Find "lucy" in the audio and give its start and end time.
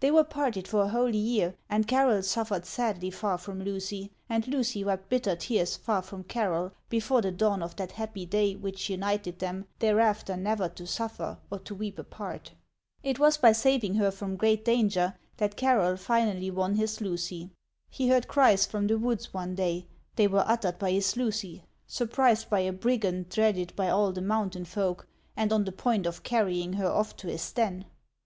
3.62-4.10, 4.46-4.84, 17.00-17.48, 21.16-21.64